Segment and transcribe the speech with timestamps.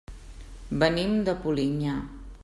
[0.83, 1.99] Venim de Polinyà.